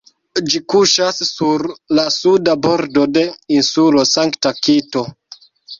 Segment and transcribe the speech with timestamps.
[0.51, 1.65] Ĝi kuŝas sur
[1.99, 3.27] la suda bordo de
[3.61, 5.07] Insulo Sankta-Kito.